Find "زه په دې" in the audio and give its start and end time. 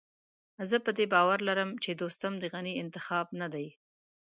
0.69-1.05